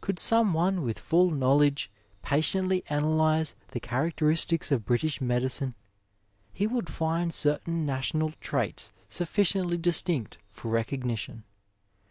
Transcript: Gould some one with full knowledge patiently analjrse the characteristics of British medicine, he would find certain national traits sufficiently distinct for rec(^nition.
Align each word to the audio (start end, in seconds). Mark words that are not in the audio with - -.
Gould 0.00 0.18
some 0.18 0.54
one 0.54 0.80
with 0.80 0.98
full 0.98 1.30
knowledge 1.30 1.90
patiently 2.22 2.84
analjrse 2.88 3.52
the 3.72 3.80
characteristics 3.80 4.72
of 4.72 4.86
British 4.86 5.20
medicine, 5.20 5.74
he 6.54 6.66
would 6.66 6.88
find 6.88 7.34
certain 7.34 7.84
national 7.84 8.30
traits 8.40 8.92
sufficiently 9.10 9.76
distinct 9.76 10.38
for 10.48 10.72
rec(^nition. 10.72 11.42